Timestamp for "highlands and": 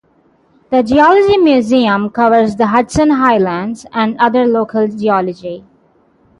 3.11-4.17